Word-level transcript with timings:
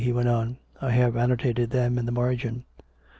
."he 0.01 0.11
went 0.11 0.27
on." 0.27 0.57
I 0.81 0.89
have 0.89 1.15
annotated 1.15 1.69
them 1.69 1.99
in 1.99 2.07
the 2.07 2.11
margin. 2.11 2.63